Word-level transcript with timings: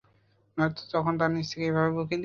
নয়তো 0.57 0.81
তখনও 0.91 1.19
তার 1.19 1.29
নিচ 1.33 1.47
থেকে 1.51 1.65
এভাবে 1.67 1.89
উঁকি 1.93 2.07
দিও। 2.09 2.19